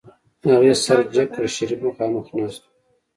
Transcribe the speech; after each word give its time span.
هغې 0.51 0.73
سر 0.83 0.99
جګ 1.13 1.27
کړ 1.33 1.45
شريف 1.55 1.79
مخاخ 1.85 2.27
ناست 2.37 2.61
و. 2.65 2.67